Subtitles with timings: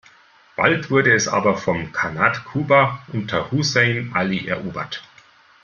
[0.55, 5.03] Bald wurde es aber vom Khanat Quba unter Husayn `Ali erobert.